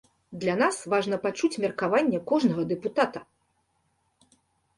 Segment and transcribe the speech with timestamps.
[0.43, 3.23] Для нас важна пачуць меркаванне кожнага дэпутата.